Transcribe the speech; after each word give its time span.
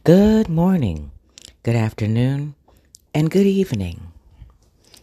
Good 0.00 0.48
morning, 0.48 1.12
good 1.62 1.76
afternoon, 1.76 2.56
and 3.14 3.30
good 3.30 3.46
evening. 3.46 4.12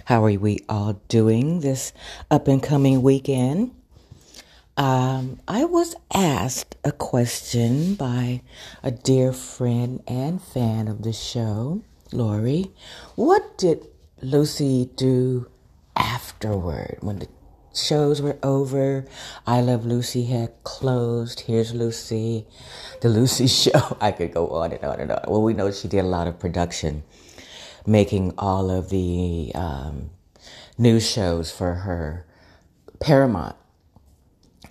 How 0.06 0.26
are 0.26 0.38
we 0.38 0.60
all 0.68 1.00
doing 1.08 1.62
this 1.62 1.94
up 2.30 2.50
and 2.50 2.62
coming 2.62 3.02
weekend? 3.02 3.72
Um, 4.76 5.40
I 5.48 5.64
was 5.64 5.96
asked 6.14 6.76
a 6.84 6.92
question 6.92 7.96
by 7.96 8.42
a 8.84 8.92
dear 8.92 9.32
friend 9.32 10.04
and 10.06 10.42
fan 10.42 10.90
of 10.90 11.04
the 11.04 11.14
show, 11.14 11.82
Lori. 12.12 12.74
What 13.16 13.58
did 13.58 13.88
Lucy 14.22 14.90
do 14.98 15.48
afterward 15.96 16.98
when 17.00 17.20
the 17.20 17.28
shows 17.74 18.22
were 18.22 18.38
over? 18.44 19.06
I 19.46 19.62
Love 19.62 19.86
Lucy 19.86 20.26
had 20.26 20.52
closed. 20.64 21.42
Here's 21.42 21.74
Lucy, 21.74 22.46
the 23.02 23.10
Lucy 23.10 23.48
Show. 23.70 23.98
I 24.02 24.12
could 24.12 24.34
go 24.34 24.50
on 24.50 24.72
and 24.72 24.84
on 24.84 25.00
and 25.00 25.12
on. 25.12 25.24
Well, 25.28 25.42
we 25.42 25.54
know 25.54 25.72
she 25.72 25.88
did 25.88 26.00
a 26.00 26.08
lot 26.08 26.28
of 26.28 26.40
production, 26.40 27.04
making 27.86 28.34
all 28.38 28.70
of 28.70 28.90
the 28.90 29.52
um, 29.56 30.10
news 30.78 31.10
shows 31.10 31.52
for 31.52 31.74
her 31.76 32.26
Paramount 33.00 33.56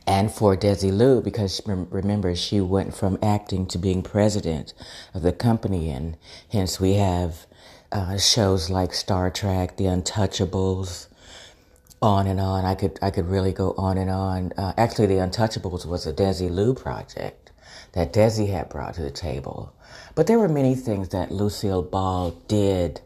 and 0.07 0.33
for 0.33 0.57
Desilu 0.57 1.23
because 1.23 1.61
remember 1.67 2.35
she 2.35 2.61
went 2.61 2.95
from 2.95 3.19
acting 3.23 3.67
to 3.67 3.79
being 3.79 4.03
president 4.03 4.73
of 5.13 5.23
the 5.23 5.33
company 5.33 5.91
and 5.91 6.17
hence 6.51 6.81
we 6.81 6.95
have 6.95 7.47
uh, 7.93 8.17
shows 8.19 8.71
like 8.71 8.93
Star 8.95 9.31
Trek, 9.31 9.77
The 9.77 9.85
Untouchables, 9.85 11.09
on 12.01 12.27
and 12.27 12.41
on. 12.41 12.65
I 12.65 12.75
could 12.75 12.99
I 13.03 13.11
could 13.11 13.27
really 13.27 13.53
go 13.53 13.75
on 13.77 13.99
and 13.99 14.11
on. 14.11 14.53
Uh, 14.57 14.73
actually, 14.77 15.07
The 15.07 15.15
Untouchables 15.15 15.87
was 15.87 16.07
a 16.07 16.13
Desilu 16.13 16.77
project 16.77 17.53
that 17.93 18.13
Desi 18.13 18.51
had 18.51 18.69
brought 18.69 18.95
to 18.95 19.03
the 19.03 19.11
table, 19.11 19.75
but 20.15 20.27
there 20.27 20.39
were 20.39 20.49
many 20.49 20.75
things 20.75 21.11
that 21.11 21.31
Lucille 21.33 21.83
Ball 21.83 22.31
did 22.49 23.01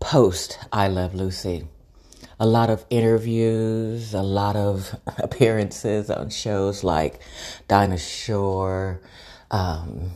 post 0.00 0.58
I 0.72 0.88
Love 0.88 1.14
Lucy 1.14 1.66
a 2.38 2.46
lot 2.46 2.70
of 2.70 2.84
interviews, 2.90 4.12
a 4.12 4.22
lot 4.22 4.56
of 4.56 4.94
appearances 5.18 6.10
on 6.10 6.30
shows 6.30 6.84
like 6.84 7.20
Dinah 7.68 7.98
Shore, 7.98 9.00
um, 9.50 10.10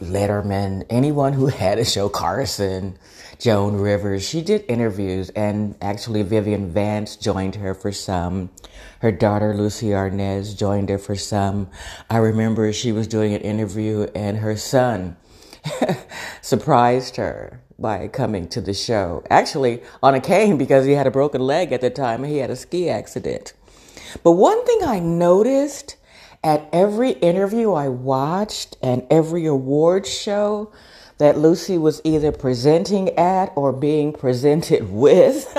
Letterman, 0.00 0.84
anyone 0.90 1.32
who 1.32 1.46
had 1.62 1.78
a 1.78 1.84
show, 1.84 2.08
Carson, 2.08 2.98
Joan 3.38 3.76
Rivers. 3.76 4.26
She 4.28 4.42
did 4.42 4.64
interviews, 4.68 5.30
and 5.30 5.74
actually 5.80 6.22
Vivian 6.22 6.70
Vance 6.72 7.16
joined 7.16 7.56
her 7.56 7.74
for 7.74 7.92
some. 7.92 8.50
Her 9.00 9.12
daughter 9.12 9.54
Lucy 9.54 9.88
Arnaz 9.88 10.56
joined 10.56 10.88
her 10.88 10.98
for 10.98 11.14
some. 11.14 11.68
I 12.08 12.18
remember 12.18 12.72
she 12.72 12.92
was 12.92 13.06
doing 13.06 13.34
an 13.34 13.40
interview, 13.42 14.06
and 14.14 14.38
her 14.38 14.56
son 14.56 15.16
surprised 16.42 17.16
her 17.16 17.60
by 17.78 18.08
coming 18.08 18.48
to 18.48 18.60
the 18.60 18.74
show. 18.74 19.24
Actually, 19.30 19.82
on 20.02 20.14
a 20.14 20.20
cane 20.20 20.56
because 20.56 20.86
he 20.86 20.92
had 20.92 21.06
a 21.06 21.10
broken 21.10 21.40
leg 21.40 21.72
at 21.72 21.80
the 21.80 21.90
time. 21.90 22.24
He 22.24 22.38
had 22.38 22.50
a 22.50 22.56
ski 22.56 22.88
accident. 22.88 23.52
But 24.22 24.32
one 24.32 24.64
thing 24.64 24.84
I 24.84 25.00
noticed 25.00 25.96
at 26.44 26.68
every 26.72 27.12
interview 27.12 27.72
I 27.72 27.88
watched 27.88 28.76
and 28.82 29.06
every 29.10 29.46
award 29.46 30.06
show 30.06 30.70
that 31.18 31.38
Lucy 31.38 31.78
was 31.78 32.00
either 32.04 32.30
presenting 32.30 33.08
at 33.18 33.52
or 33.56 33.72
being 33.72 34.12
presented 34.12 34.90
with 34.92 35.56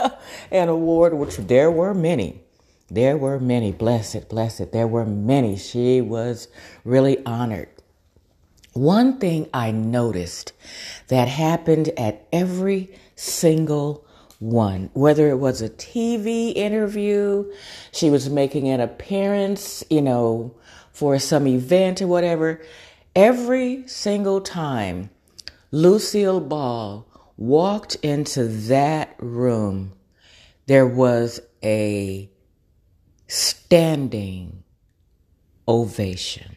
an 0.52 0.70
award, 0.70 1.16
which 1.16 1.38
there 1.38 1.72
were 1.72 1.94
many. 1.94 2.42
There 2.90 3.18
were 3.18 3.40
many. 3.40 3.72
Blessed, 3.72 4.30
blessed. 4.30 4.72
There 4.72 4.88
were 4.88 5.06
many. 5.06 5.58
She 5.58 6.02
was 6.02 6.48
really 6.84 7.26
honored. 7.26 7.70
One 8.74 9.18
thing 9.20 9.50
I 9.54 9.72
noticed 9.72 10.52
that 11.08 11.28
happened 11.28 11.90
at 11.98 12.28
every 12.32 12.94
single 13.16 14.06
one, 14.40 14.90
whether 14.94 15.30
it 15.30 15.38
was 15.38 15.62
a 15.62 15.70
TV 15.70 16.54
interview, 16.54 17.52
she 17.92 18.10
was 18.10 18.30
making 18.30 18.68
an 18.68 18.82
appearance, 18.82 19.84
you 19.90 20.02
know, 20.02 20.54
for 20.96 21.20
some 21.20 21.46
event 21.46 22.02
or 22.02 22.08
whatever, 22.08 22.62
every 23.14 23.86
single 23.86 24.40
time 24.40 25.10
Lucille 25.70 26.40
Ball 26.40 27.06
walked 27.36 27.96
into 27.96 28.46
that 28.46 29.14
room, 29.20 29.92
there 30.68 30.88
was 30.88 31.42
a 31.62 32.30
standing 33.28 34.64
ovation 35.68 36.56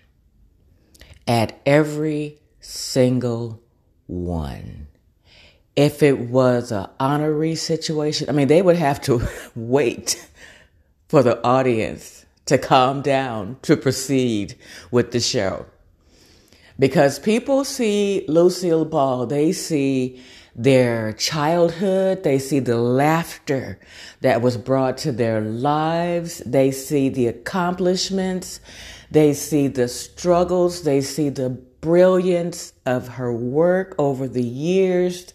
at 1.26 1.60
every 1.66 2.38
single 2.60 3.60
one. 4.06 4.86
If 5.74 6.04
it 6.04 6.16
was 6.16 6.70
an 6.70 6.86
honorary 7.00 7.56
situation, 7.56 8.28
I 8.28 8.32
mean, 8.32 8.46
they 8.46 8.62
would 8.62 8.76
have 8.76 9.00
to 9.02 9.26
wait 9.56 10.28
for 11.08 11.24
the 11.24 11.42
audience 11.44 12.17
to 12.48 12.56
calm 12.56 13.02
down 13.02 13.58
to 13.60 13.76
proceed 13.76 14.54
with 14.90 15.12
the 15.12 15.20
show. 15.20 15.66
Because 16.78 17.18
people 17.18 17.62
see 17.62 18.24
Lucille 18.26 18.86
Ball, 18.86 19.26
they 19.26 19.52
see 19.52 20.22
their 20.54 21.12
childhood, 21.12 22.22
they 22.22 22.38
see 22.38 22.58
the 22.58 22.78
laughter 22.78 23.78
that 24.22 24.40
was 24.40 24.56
brought 24.56 24.96
to 24.98 25.12
their 25.12 25.42
lives, 25.42 26.38
they 26.46 26.70
see 26.70 27.10
the 27.10 27.26
accomplishments, 27.26 28.60
they 29.10 29.34
see 29.34 29.66
the 29.66 29.86
struggles, 29.86 30.84
they 30.84 31.02
see 31.02 31.28
the 31.28 31.50
brilliance 31.50 32.72
of 32.86 33.08
her 33.08 33.30
work 33.30 33.94
over 33.98 34.26
the 34.26 34.42
years. 34.42 35.34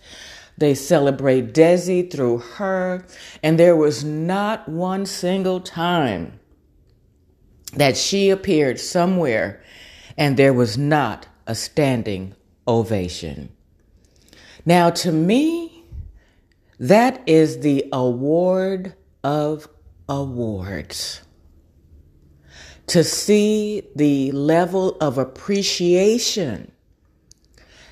They 0.57 0.73
celebrate 0.73 1.53
Desi 1.53 2.09
through 2.11 2.39
her, 2.39 3.05
and 3.43 3.59
there 3.59 3.75
was 3.75 4.03
not 4.03 4.67
one 4.67 5.05
single 5.05 5.59
time 5.59 6.39
that 7.75 7.97
she 7.97 8.29
appeared 8.29 8.79
somewhere 8.79 9.63
and 10.17 10.37
there 10.37 10.53
was 10.53 10.77
not 10.77 11.27
a 11.47 11.55
standing 11.55 12.35
ovation. 12.67 13.49
Now, 14.65 14.89
to 14.91 15.11
me, 15.11 15.83
that 16.79 17.21
is 17.27 17.59
the 17.59 17.85
award 17.91 18.95
of 19.23 19.67
awards 20.07 21.21
to 22.87 23.03
see 23.03 23.83
the 23.95 24.31
level 24.31 24.97
of 24.99 25.17
appreciation 25.17 26.71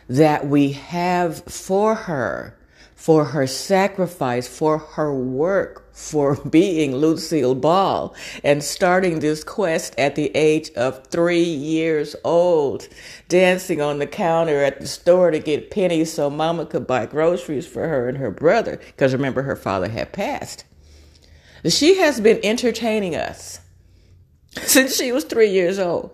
that 0.10 0.48
we 0.48 0.74
have 0.74 1.44
for 1.46 1.96
her, 1.96 2.60
for 2.96 3.26
her 3.26 3.48
sacrifice, 3.48 4.48
for 4.48 4.78
her 4.78 5.14
work, 5.14 5.81
for 5.94 6.36
being 6.50 6.96
Lucille 6.96 7.56
Ball 7.56 8.16
and 8.44 8.64
starting 8.64 9.20
this 9.20 9.44
quest 9.44 9.94
at 9.98 10.16
the 10.16 10.36
age 10.36 10.72
of 10.72 11.06
three 11.08 11.44
years 11.44 12.16
old, 12.24 12.88
dancing 13.28 13.82
on 13.82 14.00
the 14.00 14.08
counter 14.08 14.64
at 14.64 14.80
the 14.80 14.88
store 14.88 15.32
to 15.32 15.40
get 15.40 15.72
pennies 15.72 16.14
so 16.14 16.30
mama 16.30 16.66
could 16.66 16.88
buy 16.88 17.06
groceries 17.06 17.68
for 17.68 17.88
her 17.88 18.08
and 18.08 18.18
her 18.18 18.32
brother, 18.32 18.78
because 18.88 19.14
remember 19.14 19.44
her 19.44 19.56
father 19.56 19.90
had 19.90 20.14
passed. 20.14 20.66
She 21.66 21.98
has 22.00 22.20
been 22.20 22.40
entertaining 22.44 23.16
us 23.16 23.60
since 24.64 24.96
she 24.96 25.12
was 25.12 25.26
three 25.26 25.50
years 25.50 25.80
old. 25.80 26.12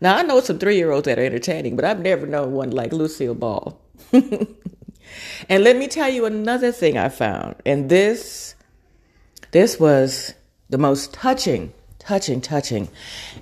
Now, 0.00 0.16
I 0.16 0.22
know 0.22 0.40
some 0.40 0.58
three 0.58 0.76
year 0.76 0.90
olds 0.90 1.06
that 1.06 1.18
are 1.18 1.24
entertaining, 1.24 1.76
but 1.76 1.84
I've 1.84 2.00
never 2.00 2.26
known 2.26 2.52
one 2.52 2.70
like 2.70 2.92
Lucille 2.92 3.34
Ball. 3.34 3.80
and 4.12 4.54
let 5.48 5.76
me 5.76 5.88
tell 5.88 6.08
you 6.08 6.24
another 6.24 6.70
thing 6.70 6.96
I 6.96 7.08
found. 7.08 7.56
And 7.66 7.88
this, 7.88 8.54
this 9.50 9.80
was 9.80 10.34
the 10.68 10.78
most 10.78 11.12
touching, 11.12 11.72
touching, 11.98 12.40
touching, 12.40 12.88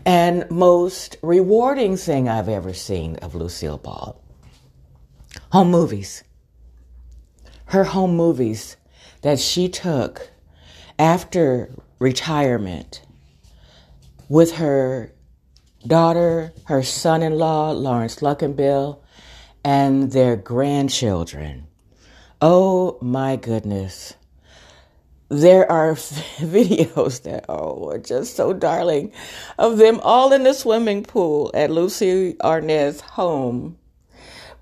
and 0.05 0.49
most 0.51 1.17
rewarding 1.23 1.97
thing 1.97 2.29
I've 2.29 2.49
ever 2.49 2.73
seen 2.73 3.17
of 3.17 3.35
Lucille 3.35 3.79
Ball. 3.79 4.21
Home 5.53 5.71
movies. 5.71 6.23
Her 7.67 7.85
home 7.85 8.17
movies 8.17 8.77
that 9.23 9.39
she 9.41 9.69
took 9.69 10.31
after 10.99 11.71
retirement 11.99 13.03
with 14.29 14.57
her 14.57 15.13
daughter, 15.87 16.53
her 16.65 16.83
son 16.83 17.23
in 17.23 17.39
law, 17.39 17.71
Laurence 17.71 18.17
Luckinbill, 18.17 19.01
and 19.65 20.13
their 20.13 20.37
grandchildren. 20.37 21.67
Oh 22.41 22.99
my 23.01 23.37
goodness. 23.37 24.15
There 25.29 25.71
are 25.71 25.95
videos 25.95 27.23
that 27.23 27.47
oh, 27.49 27.91
are 27.91 27.99
just 27.99 28.37
so 28.37 28.53
darling 28.53 29.13
of 29.59 29.79
them 29.79 30.01
all 30.03 30.33
in 30.33 30.45
the 30.45 30.55
swimming 30.55 31.03
pool 31.03 31.51
at 31.55 31.71
Lucy 31.71 32.35
Arnaz's 32.41 33.01
home 33.01 33.79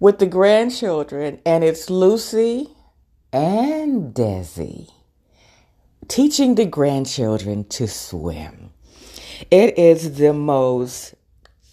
with 0.01 0.19
the 0.19 0.27
grandchildren, 0.27 1.41
and 1.47 1.65
it's 1.65 1.89
Lucy 1.89 2.71
and 3.33 4.15
Desi 4.15 4.91
teaching 6.09 6.55
the 6.55 6.67
grandchildren 6.67 7.65
to 7.65 7.89
swim. 7.89 8.71
It 9.51 9.79
is 9.79 10.17
the 10.17 10.33
most 10.33 11.15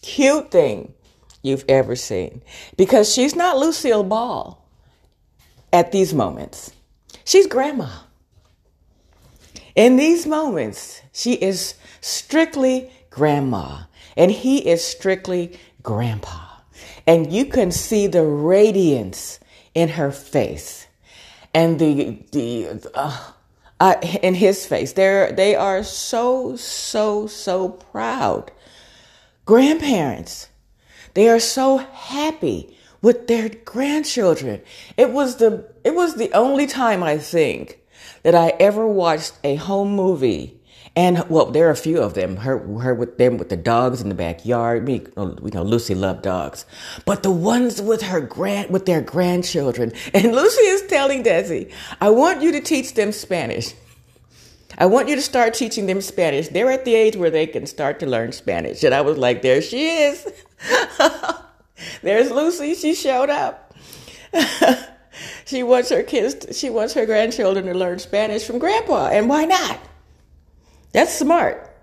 cute 0.02 0.52
thing 0.52 0.94
you've 1.42 1.66
ever 1.68 1.96
seen. 1.96 2.42
Because 2.78 3.14
she's 3.14 3.36
not 3.36 3.58
Lucille 3.58 4.04
Ball 4.04 4.64
at 5.72 5.92
these 5.92 6.14
moments. 6.14 6.72
She's 7.26 7.48
grandma. 7.48 7.90
In 9.76 9.96
these 9.96 10.26
moments, 10.26 11.02
she 11.14 11.34
is 11.34 11.76
strictly 12.02 12.92
grandma, 13.10 13.84
and 14.18 14.32
he 14.32 14.68
is 14.68 14.84
strictly 14.84 15.58
grandpa. 15.82 16.40
And 17.08 17.32
you 17.32 17.46
can 17.46 17.72
see 17.72 18.08
the 18.08 18.24
radiance 18.24 19.40
in 19.74 19.90
her 19.90 20.12
face 20.12 20.88
and 21.54 21.80
the, 21.80 22.18
the, 22.32 22.90
uh, 22.94 23.32
uh, 23.80 23.96
in 24.22 24.36
his 24.36 24.66
face. 24.66 24.94
They're, 24.94 25.32
they 25.32 25.56
are 25.56 25.84
so, 25.84 26.56
so, 26.56 27.28
so 27.28 27.70
proud. 27.70 28.52
Grandparents, 29.46 30.50
they 31.14 31.28
are 31.28 31.40
so 31.40 31.78
happy 31.78 32.78
with 33.02 33.28
their 33.28 33.50
grandchildren. 33.50 34.62
It 34.98 35.10
was 35.12 35.38
the, 35.38 35.68
it 35.84 35.96
was 35.96 36.16
the 36.16 36.32
only 36.34 36.68
time 36.68 37.02
I 37.04 37.18
think 37.18 37.81
that 38.24 38.36
I 38.36 38.50
ever 38.60 38.88
watched 38.88 39.34
a 39.44 39.56
home 39.56 39.96
movie. 39.96 40.58
And 40.96 41.24
well, 41.30 41.46
there 41.46 41.68
are 41.68 41.72
a 41.72 41.76
few 41.76 42.02
of 42.02 42.16
them. 42.16 42.36
Her, 42.36 42.60
her 42.80 42.94
with 42.94 43.18
them 43.18 43.38
with 43.38 43.48
the 43.48 43.56
dogs 43.56 44.02
in 44.02 44.10
the 44.10 44.16
backyard. 44.16 44.86
Me, 44.86 45.02
you 45.16 45.52
know, 45.54 45.64
Lucy 45.64 45.96
loved 45.96 46.22
dogs, 46.22 46.66
but 47.06 47.24
the 47.24 47.32
ones 47.32 47.82
with 47.82 48.02
her 48.02 48.20
grand, 48.20 48.72
with 48.72 48.86
their 48.86 49.02
grandchildren. 49.02 49.94
And 50.14 50.34
Lucy 50.34 50.64
is 50.64 50.82
telling 50.88 51.24
Desi, 51.24 51.72
"I 52.02 52.10
want 52.10 52.42
you 52.42 52.52
to 52.52 52.60
teach 52.60 52.94
them 52.96 53.14
Spanish. 53.14 53.74
I 54.78 54.86
want 54.86 55.08
you 55.08 55.16
to 55.16 55.22
start 55.22 55.54
teaching 55.54 55.86
them 55.86 56.02
Spanish. 56.02 56.50
They're 56.50 56.72
at 56.72 56.84
the 56.84 56.96
age 56.96 57.16
where 57.16 57.30
they 57.32 57.48
can 57.48 57.66
start 57.68 58.00
to 58.02 58.06
learn 58.06 58.34
Spanish." 58.34 58.84
And 58.84 58.94
I 58.94 59.00
was 59.00 59.18
like, 59.18 59.42
"There 59.42 59.62
she 59.62 59.88
is. 59.88 60.28
There's 62.04 62.32
Lucy. 62.32 62.76
She 62.76 62.96
showed 62.96 63.30
up." 63.30 63.74
She 65.52 65.64
wants 65.64 65.90
her 65.90 66.02
kids, 66.02 66.58
she 66.58 66.70
wants 66.70 66.94
her 66.94 67.06
grandchildren 67.06 67.66
to 67.66 67.74
learn 67.74 68.00
Spanish 68.00 68.46
from 68.46 68.58
grandpa. 68.58 69.10
And 69.10 69.28
why 69.28 69.44
not? 69.44 69.82
That's 70.94 71.14
smart. 71.14 71.76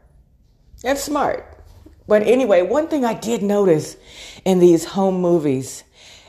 That's 0.83 1.03
smart. 1.03 1.45
But 2.07 2.23
anyway, 2.23 2.63
one 2.63 2.89
thing 2.89 3.05
I 3.05 3.13
did 3.13 3.43
notice 3.43 3.99
in 4.47 4.59
these 4.59 4.87
home 4.87 5.21
movies, 5.21 5.85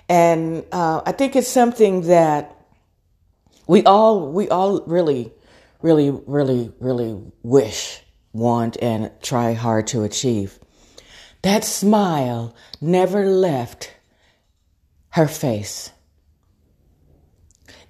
and 0.09 0.65
uh, 0.73 1.01
I 1.05 1.13
think 1.13 1.37
it's 1.37 1.47
something 1.47 2.07
that 2.07 2.57
we 3.67 3.85
all 3.85 4.33
we 4.33 4.49
all 4.49 4.81
really, 4.81 5.31
really, 5.81 6.09
really, 6.09 6.73
really 6.81 7.23
wish, 7.41 8.01
want, 8.33 8.75
and 8.81 9.11
try 9.21 9.53
hard 9.53 9.87
to 9.87 10.03
achieve. 10.03 10.59
That 11.43 11.63
smile 11.63 12.53
never 12.81 13.27
left 13.27 13.93
her 15.11 15.29
face. 15.29 15.91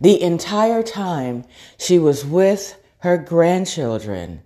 The 0.02 0.22
entire 0.22 0.82
time 0.82 1.44
she 1.78 2.00
was 2.00 2.26
with 2.26 2.78
her 3.00 3.18
grandchildren, 3.18 4.42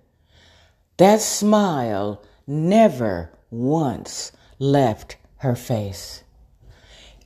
that 0.96 1.20
smile 1.20 2.22
never 2.46 3.30
once 3.50 4.32
left 4.58 5.16
her 5.38 5.54
face. 5.54 6.24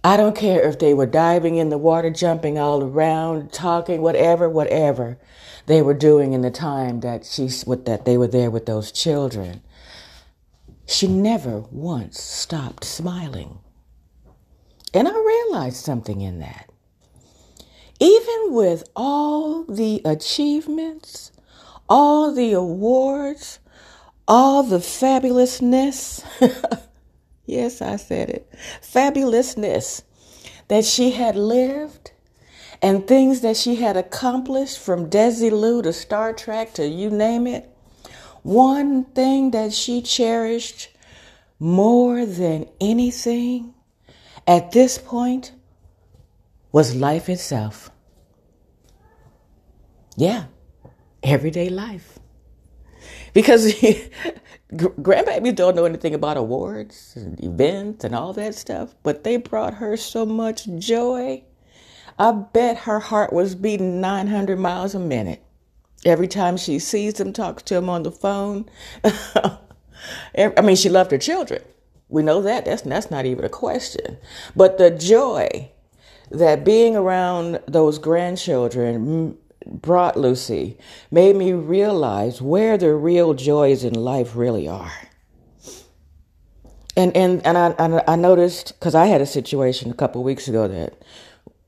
I 0.05 0.17
don't 0.17 0.37
care 0.37 0.63
if 0.69 0.79
they 0.79 0.95
were 0.95 1.07
diving 1.07 1.57
in 1.57 1.71
the 1.71 1.79
water, 1.79 2.11
jumping 2.11 2.59
all 2.59 2.83
around, 2.85 3.53
talking, 3.53 4.01
whatever, 4.01 4.49
whatever 4.49 5.19
they 5.67 5.83
were 5.83 5.95
doing 5.95 6.33
in 6.33 6.43
the 6.43 6.51
time 6.51 7.01
that 7.01 7.25
she 7.25 7.51
with 7.67 7.85
that 7.87 8.05
they 8.05 8.17
were 8.17 8.29
there 8.29 8.51
with 8.51 8.67
those 8.67 8.93
children. 8.93 9.63
She 10.87 11.09
never 11.09 11.61
once 11.71 12.21
stopped 12.21 12.85
smiling. 12.85 13.59
And 14.95 15.09
I 15.09 15.13
realized 15.13 15.85
something 15.85 16.21
in 16.21 16.39
that 16.39 16.71
even 18.00 18.53
with 18.53 18.89
all 18.95 19.65
the 19.65 20.00
achievements, 20.05 21.33
all 21.89 22.33
the 22.33 22.53
awards, 22.53 23.59
all 24.27 24.62
the 24.62 24.79
fabulousness, 24.79 26.23
yes, 27.47 27.83
I 27.83 27.97
said 27.97 28.31
it, 28.31 28.53
fabulousness 28.83 30.03
that 30.69 30.85
she 30.85 31.12
had 31.12 31.35
lived 31.35 32.12
and 32.81 33.06
things 33.06 33.41
that 33.41 33.56
she 33.56 33.77
had 33.77 33.97
accomplished 33.97 34.79
from 34.79 35.11
Desilu 35.11 35.83
to 35.83 35.93
Star 35.93 36.33
Trek 36.33 36.75
to 36.75 36.87
you 36.87 37.11
name 37.11 37.47
it, 37.47 37.69
one 38.43 39.05
thing 39.05 39.51
that 39.51 39.73
she 39.73 40.01
cherished 40.01 40.91
more 41.59 42.25
than 42.25 42.69
anything 42.81 43.75
at 44.47 44.71
this 44.71 44.99
point 44.99 45.53
was 46.73 46.94
life 46.94 47.29
itself. 47.29 47.91
Yeah, 50.17 50.47
everyday 51.23 51.69
life. 51.69 52.19
Because 53.32 53.73
grandbabies 54.73 55.55
don't 55.55 55.76
know 55.76 55.85
anything 55.85 56.15
about 56.15 56.37
awards 56.37 57.12
and 57.17 57.43
events 57.43 58.05
and 58.05 58.15
all 58.15 58.32
that 58.32 58.55
stuff, 58.55 58.94
but 59.03 59.25
they 59.25 59.37
brought 59.37 59.75
her 59.75 59.97
so 59.97 60.26
much 60.26 60.67
joy. 60.79 61.44
I 62.19 62.32
bet 62.32 62.79
her 62.79 62.99
heart 62.99 63.32
was 63.32 63.55
beating 63.55 64.00
900 64.00 64.59
miles 64.59 64.94
a 64.94 64.99
minute 64.99 65.43
every 66.05 66.29
time 66.29 66.56
she 66.56 66.79
sees 66.79 67.15
them, 67.15 67.32
talks 67.32 67.62
to 67.65 67.75
them 67.75 67.88
on 67.88 68.03
the 68.03 68.12
phone. 68.12 68.69
I 69.05 70.61
mean, 70.62 70.76
she 70.76 70.88
loved 70.88 71.11
her 71.11 71.19
children. 71.19 71.62
We 72.09 72.23
know 72.23 72.43
that. 72.43 72.65
That's, 72.65 72.82
that's 72.82 73.11
not 73.11 73.26
even 73.26 73.44
a 73.44 73.50
question. 73.50 74.17
But 74.56 74.79
the 74.79 74.91
joy 74.91 75.70
that 76.31 76.65
being 76.65 76.97
around 76.97 77.61
those 77.67 77.99
grandchildren 77.99 79.37
brought 79.67 80.17
Lucy 80.17 80.79
made 81.11 81.37
me 81.37 81.53
realize 81.53 82.41
where 82.41 82.79
the 82.79 82.95
real 82.95 83.35
joys 83.35 83.85
in 83.85 83.95
life 83.95 84.35
really 84.35 84.67
are. 84.69 84.93
And 86.97 87.17
and 87.17 87.45
and 87.47 87.57
I 87.57 88.03
I 88.09 88.17
noticed 88.17 88.79
because 88.79 88.95
I 88.95 89.07
had 89.07 89.21
a 89.21 89.27
situation 89.27 89.91
a 89.91 89.95
couple 89.95 90.23
weeks 90.25 90.49
ago 90.49 90.67
that 90.67 90.95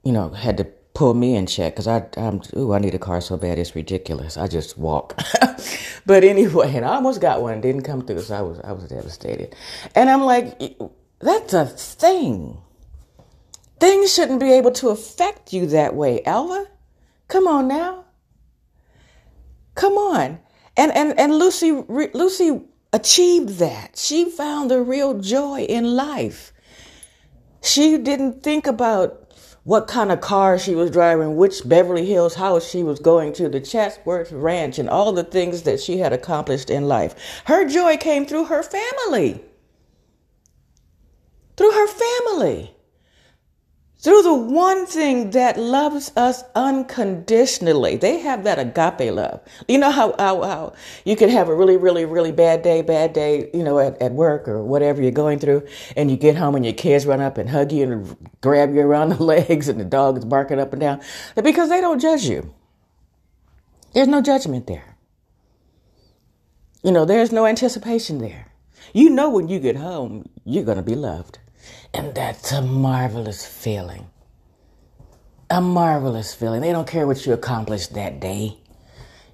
you 0.02 0.12
know 0.12 0.30
had 0.30 0.56
to 0.56 0.64
pull 0.92 1.14
me 1.14 1.36
in 1.36 1.46
check 1.46 1.74
because 1.74 1.86
I 1.86 2.04
I'm 2.16 2.42
ooh 2.56 2.72
I 2.72 2.78
need 2.78 2.94
a 2.94 2.98
car 2.98 3.20
so 3.20 3.36
bad 3.36 3.58
it's 3.58 3.76
ridiculous. 3.76 4.36
I 4.36 4.48
just 4.48 4.76
walk. 4.76 5.18
but 6.06 6.24
anyway, 6.24 6.74
and 6.74 6.84
I 6.84 6.94
almost 6.96 7.20
got 7.20 7.42
one, 7.42 7.60
didn't 7.60 7.82
come 7.82 8.04
through, 8.04 8.22
so 8.22 8.34
I 8.34 8.42
was 8.42 8.60
I 8.64 8.72
was 8.72 8.88
devastated. 8.88 9.54
And 9.94 10.10
I'm 10.10 10.22
like, 10.22 10.58
that's 11.20 11.52
a 11.54 11.66
thing. 11.66 12.60
Things 13.80 14.12
shouldn't 14.12 14.40
be 14.40 14.52
able 14.52 14.72
to 14.72 14.90
affect 14.90 15.54
you 15.54 15.66
that 15.66 15.94
way, 15.94 16.22
Alva. 16.24 16.66
Come 17.28 17.48
on 17.48 17.66
now. 17.66 18.04
Come 19.74 19.94
on. 19.94 20.38
And 20.76 20.92
and 20.92 21.18
and 21.18 21.38
Lucy 21.38 21.72
Lucy 21.72 22.60
achieved 22.92 23.58
that. 23.58 23.96
She 23.96 24.28
found 24.28 24.70
the 24.70 24.82
real 24.82 25.18
joy 25.18 25.62
in 25.62 25.96
life. 25.96 26.52
She 27.62 27.96
didn't 27.96 28.42
think 28.42 28.66
about 28.66 29.16
what 29.64 29.86
kind 29.86 30.12
of 30.12 30.20
car 30.20 30.58
she 30.58 30.74
was 30.74 30.90
driving, 30.90 31.36
which 31.36 31.66
Beverly 31.66 32.04
Hills 32.04 32.34
house 32.34 32.68
she 32.68 32.82
was 32.82 32.98
going 32.98 33.32
to, 33.34 33.48
the 33.48 33.60
Chatsworth 33.60 34.32
Ranch, 34.32 34.78
and 34.78 34.88
all 34.88 35.12
the 35.12 35.24
things 35.24 35.62
that 35.62 35.80
she 35.80 35.98
had 35.98 36.12
accomplished 36.12 36.70
in 36.70 36.88
life. 36.88 37.14
Her 37.44 37.66
joy 37.66 37.96
came 37.96 38.26
through 38.26 38.46
her 38.46 38.62
family. 38.62 39.42
Through 41.56 41.72
her 41.72 41.86
family 41.86 42.74
through 44.00 44.22
the 44.22 44.34
one 44.34 44.86
thing 44.86 45.30
that 45.30 45.58
loves 45.58 46.10
us 46.16 46.42
unconditionally. 46.54 47.96
They 47.96 48.18
have 48.20 48.44
that 48.44 48.58
agape 48.58 49.12
love. 49.12 49.40
You 49.68 49.76
know 49.76 49.90
how, 49.90 50.14
how, 50.18 50.42
how 50.42 50.72
you 51.04 51.16
can 51.16 51.28
have 51.28 51.48
a 51.48 51.54
really, 51.54 51.76
really, 51.76 52.06
really 52.06 52.32
bad 52.32 52.62
day, 52.62 52.80
bad 52.80 53.12
day, 53.12 53.50
you 53.52 53.62
know, 53.62 53.78
at, 53.78 54.00
at 54.00 54.12
work 54.12 54.48
or 54.48 54.62
whatever 54.62 55.02
you're 55.02 55.10
going 55.10 55.38
through, 55.38 55.66
and 55.96 56.10
you 56.10 56.16
get 56.16 56.36
home 56.36 56.54
and 56.54 56.64
your 56.64 56.74
kids 56.74 57.04
run 57.04 57.20
up 57.20 57.36
and 57.36 57.50
hug 57.50 57.72
you 57.72 57.84
and 57.84 58.30
grab 58.40 58.74
you 58.74 58.80
around 58.80 59.08
the 59.18 59.22
legs 59.22 59.68
and 59.68 59.78
the 59.78 59.84
dog 59.84 60.16
is 60.16 60.24
barking 60.24 60.58
up 60.58 60.72
and 60.72 60.80
down 60.80 61.00
because 61.42 61.68
they 61.68 61.82
don't 61.82 62.00
judge 62.00 62.24
you. 62.24 62.54
There's 63.92 64.08
no 64.08 64.22
judgment 64.22 64.66
there. 64.66 64.96
You 66.82 66.92
know, 66.92 67.04
there's 67.04 67.32
no 67.32 67.44
anticipation 67.44 68.18
there. 68.18 68.46
You 68.94 69.10
know 69.10 69.28
when 69.28 69.48
you 69.48 69.60
get 69.60 69.76
home, 69.76 70.30
you're 70.44 70.64
going 70.64 70.78
to 70.78 70.82
be 70.82 70.94
loved. 70.94 71.38
And 71.92 72.14
that's 72.14 72.52
a 72.52 72.62
marvelous 72.62 73.44
feeling. 73.46 74.08
A 75.50 75.60
marvelous 75.60 76.34
feeling. 76.34 76.60
They 76.60 76.72
don't 76.72 76.86
care 76.86 77.06
what 77.06 77.26
you 77.26 77.32
accomplished 77.32 77.94
that 77.94 78.20
day. 78.20 78.56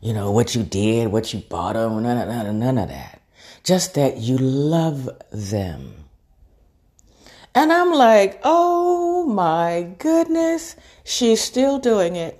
You 0.00 0.14
know, 0.14 0.30
what 0.30 0.54
you 0.54 0.62
did, 0.62 1.08
what 1.08 1.34
you 1.34 1.40
bought 1.40 1.74
them, 1.74 2.02
none 2.02 2.18
of, 2.18 2.28
none, 2.28 2.58
none 2.58 2.78
of 2.78 2.88
that. 2.88 3.22
Just 3.64 3.94
that 3.94 4.18
you 4.18 4.38
love 4.38 5.10
them. 5.30 6.04
And 7.54 7.72
I'm 7.72 7.92
like, 7.92 8.38
oh 8.44 9.24
my 9.24 9.94
goodness, 9.98 10.76
she's 11.04 11.40
still 11.40 11.78
doing 11.78 12.14
it. 12.14 12.38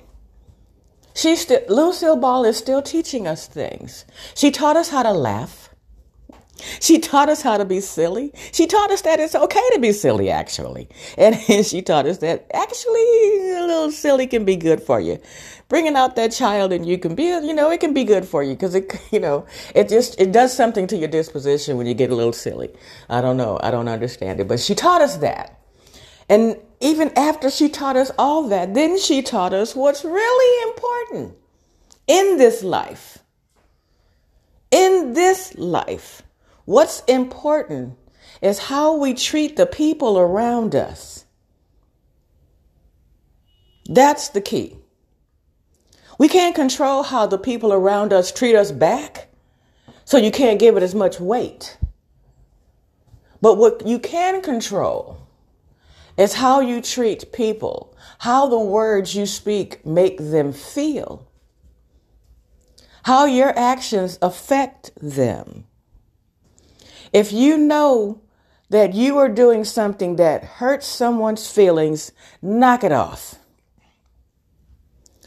She's 1.15 1.41
still, 1.41 1.63
Lucille 1.69 2.17
Ball 2.17 2.45
is 2.45 2.59
still 2.59 2.83
teaching 2.83 3.27
us 3.27 3.47
things. 3.47 4.05
She 4.35 4.51
taught 4.51 4.77
us 4.77 4.91
how 4.91 5.03
to 5.03 5.13
laugh. 5.13 5.66
She 6.81 6.99
taught 6.99 7.29
us 7.29 7.43
how 7.43 7.59
to 7.59 7.65
be 7.65 7.81
silly. 7.81 8.33
She 8.53 8.67
taught 8.67 8.91
us 8.91 9.03
that 9.03 9.21
it's 9.21 9.35
okay 9.35 9.69
to 9.75 9.79
be 9.79 9.93
silly, 9.93 10.31
actually. 10.31 10.89
And 11.19 11.37
she 11.67 11.83
taught 11.83 12.07
us 12.07 12.19
that 12.19 12.47
actually 12.53 13.51
a 13.53 13.67
little 13.67 13.91
silly 13.91 14.27
can 14.27 14.45
be 14.45 14.57
good 14.57 14.83
for 14.83 15.01
you. 15.01 15.19
Bringing 15.69 15.97
out 15.97 16.17
that 16.17 16.33
child 16.33 16.73
and 16.73 16.87
you 16.87 16.97
can 16.99 17.15
be, 17.15 17.25
you 17.25 17.53
know, 17.53 17.71
it 17.71 17.81
can 17.81 17.93
be 17.93 18.05
good 18.05 18.25
for 18.25 18.43
you 18.43 18.55
because 18.55 18.75
it, 18.75 18.93
you 19.11 19.21
know, 19.21 19.47
it 19.75 19.89
just, 19.89 20.21
it 20.21 20.33
does 20.33 20.55
something 20.55 20.87
to 20.87 20.97
your 20.97 21.09
disposition 21.09 21.77
when 21.77 21.87
you 21.87 21.95
get 21.95 22.11
a 22.11 22.15
little 22.15 22.33
silly. 22.33 22.71
I 23.09 23.21
don't 23.21 23.37
know. 23.37 23.59
I 23.63 23.71
don't 23.71 23.89
understand 23.89 24.41
it, 24.41 24.49
but 24.49 24.61
she 24.61 24.75
taught 24.75 25.03
us 25.03 25.17
that. 25.19 25.61
And 26.29 26.57
even 26.81 27.13
after 27.17 27.51
she 27.51 27.69
taught 27.69 27.97
us 27.97 28.11
all 28.19 28.49
that, 28.49 28.75
then 28.75 28.99
she 28.99 29.23
taught 29.23 29.53
us 29.53 29.75
what's 29.77 30.05
really 30.05 30.71
important 30.71 31.37
in 32.07 32.37
this 32.39 32.63
life. 32.63 33.19
In 34.71 35.15
this 35.15 35.55
life. 35.57 36.23
What's 36.67 37.03
important 37.05 37.97
is 38.43 38.59
how 38.59 38.97
we 38.97 39.15
treat 39.15 39.57
the 39.57 39.67
people 39.67 40.19
around 40.19 40.75
us. 40.75 41.25
That's 43.87 44.29
the 44.29 44.41
key. 44.41 44.77
We 46.19 46.29
can't 46.29 46.57
control 46.57 47.05
how 47.05 47.27
the 47.27 47.39
people 47.39 47.73
around 47.73 48.13
us 48.13 48.33
treat 48.33 48.57
us 48.57 48.73
back, 48.73 49.29
so 50.05 50.17
you 50.17 50.33
can't 50.33 50.59
give 50.59 50.77
it 50.77 50.83
as 50.83 50.95
much 50.95 51.21
weight. 51.21 51.79
But 53.41 53.59
what 53.59 53.87
you 53.87 54.01
can 54.01 54.43
control 54.43 55.19
is 56.19 56.35
how 56.35 56.61
you 56.61 56.81
treat 56.81 57.33
people, 57.33 57.97
how 58.19 58.49
the 58.49 58.59
words 58.59 59.15
you 59.15 59.27
speak 59.27 59.87
make 59.87 60.19
them 60.19 60.53
feel, 60.53 61.29
how 63.05 63.27
your 63.27 63.57
actions 63.57 64.19
affect 64.21 64.91
them. 65.01 65.67
If 67.17 67.33
you 67.33 67.57
know 67.57 68.21
that 68.69 68.93
you 68.93 69.17
are 69.17 69.31
doing 69.31 69.65
something 69.65 70.17
that 70.17 70.45
hurts 70.45 70.87
someone's 70.87 71.51
feelings, 71.51 72.13
knock 72.43 72.85
it 72.85 72.93
off. 72.93 73.37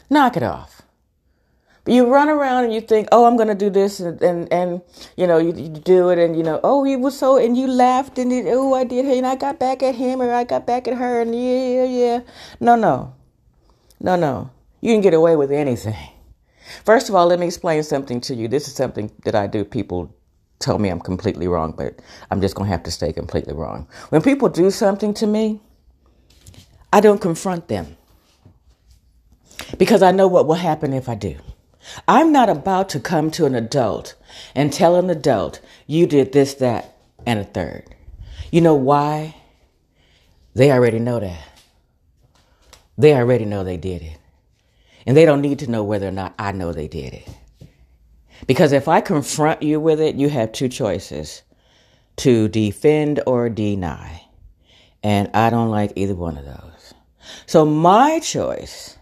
Knock 0.08 0.36
it 0.36 0.44
off. 0.44 0.82
But 1.82 1.94
you 1.94 2.06
run 2.06 2.28
around 2.28 2.62
and 2.62 2.72
you 2.72 2.80
think, 2.80 3.08
oh, 3.10 3.24
I'm 3.24 3.34
going 3.34 3.48
to 3.48 3.56
do 3.56 3.70
this, 3.70 3.98
and, 3.98 4.22
and, 4.22 4.52
and 4.52 4.82
you 5.16 5.26
know, 5.26 5.38
you, 5.38 5.52
you, 5.52 5.68
do 5.68 6.10
it, 6.10 6.20
and 6.20 6.36
you 6.36 6.44
know, 6.44 6.60
oh, 6.62 6.84
he 6.84 6.94
was 6.94 7.18
so, 7.18 7.38
and 7.38 7.58
you 7.58 7.66
laughed, 7.66 8.20
and 8.20 8.32
it, 8.32 8.46
oh, 8.46 8.72
I 8.72 8.84
did, 8.84 9.06
and 9.06 9.26
I 9.26 9.34
got 9.34 9.58
back 9.58 9.82
at 9.82 9.96
him, 9.96 10.22
or 10.22 10.32
I 10.32 10.44
got 10.44 10.68
back 10.68 10.86
at 10.86 10.94
her, 10.94 11.22
and 11.22 11.34
yeah, 11.34 11.66
yeah, 11.66 11.84
yeah. 11.84 12.20
No, 12.60 12.76
no. 12.76 13.14
No, 13.98 14.14
no. 14.14 14.52
You 14.80 14.94
can 14.94 15.00
get 15.00 15.12
away 15.12 15.34
with 15.34 15.50
anything. 15.50 15.96
First 16.84 17.08
of 17.08 17.16
all, 17.16 17.26
let 17.26 17.40
me 17.40 17.46
explain 17.46 17.82
something 17.82 18.20
to 18.20 18.34
you. 18.36 18.46
This 18.46 18.68
is 18.68 18.76
something 18.76 19.10
that 19.24 19.34
I 19.34 19.48
do 19.48 19.64
people 19.64 20.14
tell 20.60 20.78
me 20.78 20.90
I'm 20.90 21.00
completely 21.00 21.48
wrong, 21.48 21.72
but 21.76 21.98
I'm 22.30 22.40
just 22.40 22.54
going 22.54 22.68
to 22.68 22.72
have 22.72 22.84
to 22.84 22.90
stay 22.90 23.12
completely 23.12 23.54
wrong. 23.54 23.88
When 24.10 24.22
people 24.22 24.48
do 24.48 24.70
something 24.70 25.12
to 25.14 25.26
me, 25.26 25.60
I 26.92 27.00
don't 27.00 27.20
confront 27.20 27.68
them 27.68 27.96
because 29.78 30.02
I 30.02 30.12
know 30.12 30.28
what 30.28 30.46
will 30.46 30.54
happen 30.54 30.92
if 30.92 31.08
I 31.08 31.14
do. 31.14 31.36
I'm 32.06 32.30
not 32.30 32.50
about 32.50 32.90
to 32.90 33.00
come 33.00 33.30
to 33.32 33.46
an 33.46 33.54
adult 33.54 34.14
and 34.54 34.72
tell 34.72 34.96
an 34.96 35.08
adult, 35.08 35.60
you 35.86 36.06
did 36.06 36.32
this, 36.32 36.54
that, 36.54 36.94
and 37.26 37.40
a 37.40 37.44
third. 37.44 37.84
You 38.50 38.60
know 38.60 38.74
why? 38.74 39.36
They 40.54 40.70
already 40.70 40.98
know 40.98 41.20
that. 41.20 41.48
They 42.98 43.14
already 43.14 43.46
know 43.46 43.64
they 43.64 43.78
did 43.78 44.02
it. 44.02 44.18
And 45.06 45.16
they 45.16 45.24
don't 45.24 45.40
need 45.40 45.60
to 45.60 45.70
know 45.70 45.82
whether 45.82 46.08
or 46.08 46.12
not 46.12 46.34
I 46.38 46.52
know 46.52 46.72
they 46.72 46.88
did 46.88 47.14
it. 47.14 47.28
Because 48.46 48.72
if 48.72 48.88
I 48.88 49.00
confront 49.00 49.62
you 49.62 49.80
with 49.80 50.00
it, 50.00 50.16
you 50.16 50.28
have 50.28 50.52
two 50.52 50.68
choices 50.68 51.42
to 52.16 52.48
defend 52.48 53.20
or 53.26 53.48
deny. 53.48 54.22
And 55.02 55.30
I 55.34 55.50
don't 55.50 55.70
like 55.70 55.92
either 55.96 56.14
one 56.14 56.36
of 56.36 56.44
those. 56.44 56.94
So 57.46 57.64
my 57.64 58.20
choice 58.20 58.98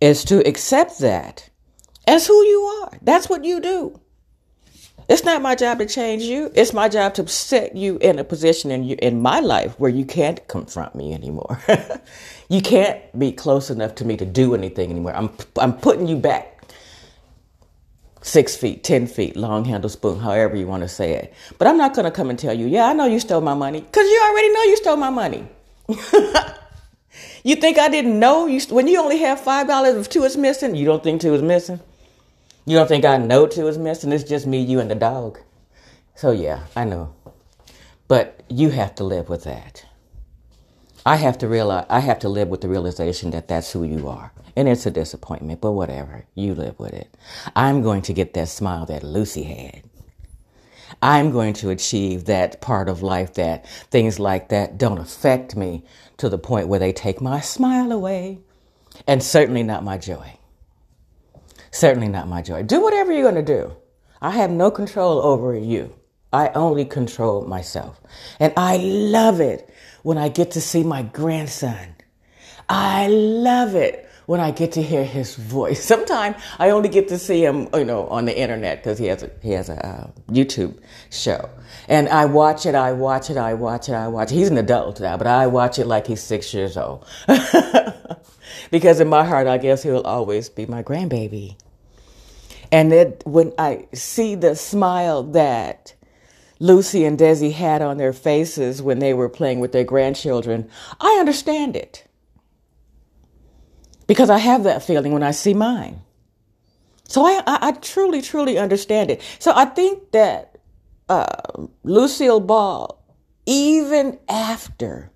is 0.00 0.24
to 0.24 0.46
accept 0.46 0.98
that 1.00 1.48
as 2.06 2.26
who 2.26 2.42
you 2.44 2.60
are. 2.82 2.98
That's 3.02 3.28
what 3.28 3.44
you 3.44 3.60
do. 3.60 4.00
It's 5.08 5.24
not 5.24 5.42
my 5.42 5.54
job 5.54 5.78
to 5.78 5.86
change 5.86 6.22
you. 6.22 6.50
It's 6.54 6.72
my 6.72 6.88
job 6.88 7.14
to 7.14 7.26
set 7.26 7.76
you 7.76 7.98
in 7.98 8.18
a 8.18 8.24
position 8.24 8.70
in 8.70 8.84
you, 8.84 8.96
in 9.02 9.20
my 9.20 9.40
life 9.40 9.78
where 9.78 9.90
you 9.90 10.04
can't 10.04 10.46
confront 10.48 10.94
me 10.94 11.12
anymore. 11.12 11.60
you 12.48 12.62
can't 12.62 13.00
be 13.18 13.32
close 13.32 13.68
enough 13.68 13.94
to 13.96 14.04
me 14.04 14.16
to 14.16 14.24
do 14.24 14.54
anything 14.54 14.90
anymore. 14.90 15.14
I'm 15.14 15.30
I'm 15.58 15.76
putting 15.76 16.06
you 16.06 16.16
back 16.16 16.51
six 18.22 18.56
feet, 18.56 18.82
10 18.84 19.06
feet, 19.08 19.36
long 19.36 19.64
handle 19.64 19.90
spoon, 19.90 20.20
however 20.20 20.56
you 20.56 20.66
want 20.66 20.82
to 20.82 20.88
say 20.88 21.12
it. 21.12 21.34
But 21.58 21.68
I'm 21.68 21.76
not 21.76 21.94
going 21.94 22.04
to 22.04 22.10
come 22.10 22.30
and 22.30 22.38
tell 22.38 22.54
you, 22.54 22.66
yeah, 22.66 22.86
I 22.86 22.92
know 22.92 23.06
you 23.06 23.20
stole 23.20 23.40
my 23.40 23.54
money 23.54 23.80
because 23.80 24.06
you 24.08 24.22
already 24.24 24.48
know 24.52 24.62
you 24.62 24.76
stole 24.76 24.96
my 24.96 25.10
money. 25.10 25.46
you 27.44 27.56
think 27.56 27.78
I 27.78 27.88
didn't 27.88 28.18
know 28.18 28.46
you 28.46 28.60
when 28.70 28.86
you 28.88 29.00
only 29.00 29.18
have 29.18 29.40
five 29.40 29.66
dollars 29.66 29.96
if 29.96 30.08
two 30.08 30.22
is 30.24 30.36
missing? 30.36 30.74
You 30.74 30.86
don't 30.86 31.02
think 31.02 31.20
two 31.20 31.34
is 31.34 31.42
missing? 31.42 31.80
You 32.64 32.76
don't 32.76 32.86
think 32.86 33.04
I 33.04 33.16
know 33.16 33.46
two 33.46 33.66
is 33.66 33.76
missing? 33.76 34.12
It's 34.12 34.24
just 34.24 34.46
me, 34.46 34.62
you, 34.62 34.78
and 34.78 34.90
the 34.90 34.94
dog. 34.94 35.40
So 36.14 36.30
yeah, 36.30 36.60
I 36.76 36.84
know, 36.84 37.14
but 38.06 38.42
you 38.48 38.70
have 38.70 38.94
to 38.96 39.04
live 39.04 39.28
with 39.28 39.44
that. 39.44 39.84
I 41.04 41.16
have 41.16 41.36
to 41.38 41.48
realize 41.48 41.86
I 41.88 41.98
have 41.98 42.20
to 42.20 42.28
live 42.28 42.48
with 42.48 42.60
the 42.60 42.68
realization 42.68 43.32
that 43.32 43.48
that's 43.48 43.72
who 43.72 43.82
you 43.82 44.06
are. 44.08 44.32
And 44.54 44.68
it's 44.68 44.86
a 44.86 44.90
disappointment, 44.90 45.60
but 45.60 45.72
whatever. 45.72 46.26
You 46.34 46.54
live 46.54 46.78
with 46.78 46.92
it. 46.92 47.14
I'm 47.56 47.82
going 47.82 48.02
to 48.02 48.12
get 48.12 48.34
that 48.34 48.48
smile 48.48 48.86
that 48.86 49.02
Lucy 49.02 49.44
had. 49.44 49.82
I'm 51.00 51.30
going 51.30 51.54
to 51.54 51.70
achieve 51.70 52.26
that 52.26 52.60
part 52.60 52.88
of 52.88 53.02
life 53.02 53.34
that 53.34 53.66
things 53.90 54.18
like 54.18 54.50
that 54.50 54.78
don't 54.78 54.98
affect 54.98 55.56
me 55.56 55.84
to 56.18 56.28
the 56.28 56.38
point 56.38 56.68
where 56.68 56.78
they 56.78 56.92
take 56.92 57.20
my 57.20 57.40
smile 57.40 57.90
away. 57.92 58.40
And 59.06 59.22
certainly 59.22 59.62
not 59.62 59.84
my 59.84 59.96
joy. 59.96 60.38
Certainly 61.70 62.08
not 62.08 62.28
my 62.28 62.42
joy. 62.42 62.62
Do 62.62 62.82
whatever 62.82 63.12
you're 63.12 63.22
going 63.22 63.34
to 63.34 63.42
do. 63.42 63.74
I 64.20 64.30
have 64.30 64.50
no 64.50 64.70
control 64.70 65.20
over 65.22 65.54
you. 65.56 65.94
I 66.32 66.48
only 66.50 66.84
control 66.84 67.46
myself. 67.46 68.00
And 68.38 68.52
I 68.56 68.76
love 68.76 69.40
it 69.40 69.68
when 70.02 70.18
I 70.18 70.28
get 70.28 70.52
to 70.52 70.60
see 70.60 70.84
my 70.84 71.02
grandson. 71.02 71.96
I 72.68 73.08
love 73.08 73.74
it 73.74 74.08
when 74.26 74.40
I 74.40 74.50
get 74.50 74.72
to 74.72 74.82
hear 74.82 75.04
his 75.04 75.34
voice. 75.36 75.84
Sometimes 75.92 76.36
I 76.58 76.70
only 76.70 76.88
get 76.88 77.08
to 77.08 77.18
see 77.18 77.44
him, 77.44 77.68
you 77.74 77.84
know, 77.84 78.06
on 78.08 78.24
the 78.24 78.36
internet 78.36 78.78
because 78.78 78.98
he 78.98 79.06
has 79.06 79.22
a 79.22 79.30
he 79.42 79.50
has 79.52 79.68
a 79.68 79.86
uh, 79.86 80.10
YouTube 80.28 80.78
show, 81.10 81.48
and 81.88 82.08
I 82.08 82.24
watch 82.26 82.66
it. 82.66 82.74
I 82.74 82.92
watch 82.92 83.30
it. 83.30 83.36
I 83.36 83.54
watch 83.54 83.88
it. 83.88 83.94
I 83.94 84.08
watch. 84.08 84.32
It. 84.32 84.36
He's 84.36 84.50
an 84.50 84.58
adult 84.58 85.00
now, 85.00 85.16
but 85.16 85.26
I 85.26 85.46
watch 85.46 85.78
it 85.78 85.86
like 85.86 86.06
he's 86.06 86.22
six 86.22 86.52
years 86.54 86.76
old. 86.76 87.06
because 88.70 89.00
in 89.00 89.08
my 89.08 89.24
heart, 89.24 89.46
I 89.46 89.58
guess 89.58 89.82
he'll 89.82 90.00
always 90.00 90.48
be 90.48 90.66
my 90.66 90.82
grandbaby. 90.82 91.56
And 92.70 92.90
then 92.90 93.16
when 93.24 93.52
I 93.58 93.86
see 93.92 94.34
the 94.34 94.56
smile 94.56 95.22
that 95.24 95.94
Lucy 96.58 97.04
and 97.04 97.18
Desi 97.18 97.52
had 97.52 97.82
on 97.82 97.98
their 97.98 98.14
faces 98.14 98.80
when 98.80 98.98
they 98.98 99.12
were 99.12 99.28
playing 99.28 99.60
with 99.60 99.72
their 99.72 99.84
grandchildren, 99.84 100.70
I 101.00 101.18
understand 101.20 101.76
it. 101.76 102.06
Because 104.12 104.28
I 104.28 104.36
have 104.36 104.64
that 104.64 104.82
feeling 104.82 105.12
when 105.12 105.22
I 105.22 105.30
see 105.30 105.54
mine. 105.54 106.02
So 107.08 107.24
I, 107.24 107.42
I, 107.46 107.58
I 107.68 107.72
truly, 107.72 108.20
truly 108.20 108.58
understand 108.58 109.10
it. 109.10 109.22
So 109.38 109.54
I 109.56 109.64
think 109.64 110.10
that 110.10 110.58
uh, 111.08 111.64
Lucille 111.82 112.38
Ball, 112.38 113.02
even 113.46 114.18
after, 114.28 115.10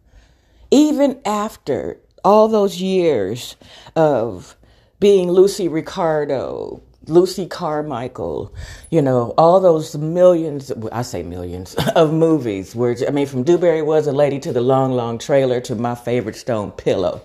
even 0.71 1.21
after 1.27 2.01
all 2.25 2.49
those 2.49 2.81
years 2.81 3.57
of 3.97 4.57
being 4.99 5.31
Lucy 5.31 5.69
Ricardo, 5.69 6.81
Lucy 7.07 7.47
Carmichael, 7.47 8.55
you 8.91 9.03
know, 9.03 9.35
all 9.37 9.61
those 9.61 9.95
millions, 9.95 10.73
I 10.91 11.03
say 11.03 11.23
millions 11.23 11.75
of 11.95 12.15
movies 12.15 12.75
where, 12.75 12.97
I 13.07 13.11
mean, 13.11 13.27
from 13.27 13.45
DuBarry 13.45 13.85
Was 13.85 14.07
a 14.07 14.13
Lady 14.13 14.39
to 14.39 14.55
the 14.55 14.63
Long, 14.63 14.93
Long 14.93 15.19
Trailer 15.19 15.61
to 15.61 15.75
my 15.75 15.95
favorite 15.95 16.37
stone 16.37 16.71
pillow. 16.71 17.21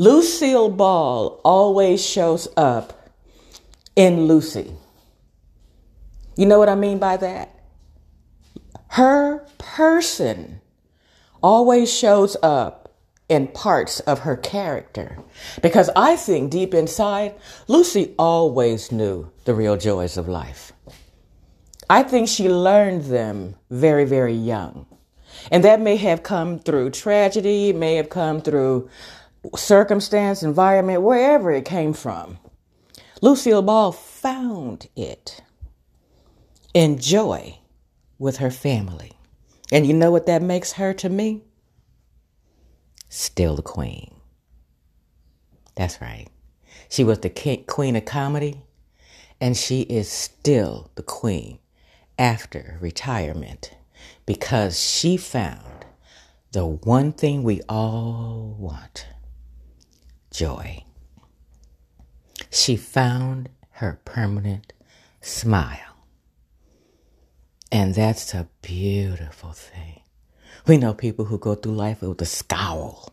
Lucille 0.00 0.70
Ball 0.70 1.38
always 1.44 2.02
shows 2.02 2.48
up 2.56 3.10
in 3.94 4.24
Lucy. 4.24 4.72
You 6.38 6.46
know 6.46 6.58
what 6.58 6.70
I 6.70 6.74
mean 6.74 6.98
by 6.98 7.18
that? 7.18 7.54
Her 8.86 9.46
person 9.58 10.62
always 11.42 11.92
shows 11.92 12.34
up 12.42 12.94
in 13.28 13.48
parts 13.48 14.00
of 14.00 14.20
her 14.20 14.38
character. 14.38 15.18
Because 15.60 15.90
I 15.94 16.16
think 16.16 16.50
deep 16.50 16.72
inside, 16.72 17.34
Lucy 17.68 18.14
always 18.18 18.90
knew 18.90 19.30
the 19.44 19.52
real 19.52 19.76
joys 19.76 20.16
of 20.16 20.26
life. 20.26 20.72
I 21.90 22.04
think 22.04 22.26
she 22.26 22.48
learned 22.48 23.04
them 23.04 23.54
very, 23.68 24.06
very 24.06 24.32
young. 24.32 24.86
And 25.50 25.62
that 25.64 25.80
may 25.80 25.96
have 25.96 26.22
come 26.22 26.58
through 26.58 26.90
tragedy, 26.90 27.74
may 27.74 27.96
have 27.96 28.08
come 28.08 28.40
through 28.40 28.88
circumstance, 29.56 30.42
environment, 30.42 31.02
wherever 31.02 31.50
it 31.50 31.64
came 31.64 31.92
from. 31.92 32.38
Lucille 33.22 33.62
Ball 33.62 33.92
found 33.92 34.88
it 34.96 35.42
in 36.74 36.98
joy 36.98 37.58
with 38.18 38.38
her 38.38 38.50
family. 38.50 39.12
And 39.72 39.86
you 39.86 39.94
know 39.94 40.10
what 40.10 40.26
that 40.26 40.42
makes 40.42 40.72
her 40.72 40.92
to 40.94 41.08
me? 41.08 41.42
Still 43.08 43.56
the 43.56 43.62
queen. 43.62 44.14
That's 45.74 46.00
right. 46.00 46.28
She 46.88 47.04
was 47.04 47.20
the 47.20 47.30
king, 47.30 47.64
queen 47.64 47.96
of 47.96 48.04
comedy, 48.04 48.62
and 49.40 49.56
she 49.56 49.82
is 49.82 50.10
still 50.10 50.90
the 50.96 51.02
queen 51.02 51.58
after 52.18 52.78
retirement 52.80 53.72
because 54.26 54.78
she 54.78 55.16
found 55.16 55.86
the 56.52 56.66
one 56.66 57.12
thing 57.12 57.42
we 57.42 57.60
all 57.68 58.56
want 58.58 59.06
joy. 60.30 60.84
She 62.50 62.76
found 62.76 63.48
her 63.72 64.00
permanent 64.04 64.72
smile. 65.20 65.78
And 67.72 67.94
that's 67.94 68.34
a 68.34 68.48
beautiful 68.62 69.52
thing. 69.52 70.00
We 70.66 70.76
know 70.76 70.92
people 70.92 71.24
who 71.24 71.38
go 71.38 71.54
through 71.54 71.74
life 71.74 72.02
with 72.02 72.20
a 72.20 72.26
scowl. 72.26 73.12